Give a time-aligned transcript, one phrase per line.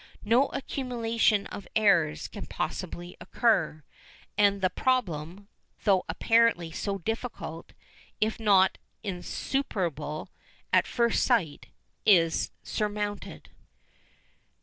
[0.25, 3.83] No accumulation of errors can possibly occur,
[4.35, 5.47] and the problem,
[5.83, 7.73] though apparently so difficult,
[8.19, 10.29] if not insuperable,
[10.73, 11.67] at first sight,
[12.03, 13.49] is surmounted.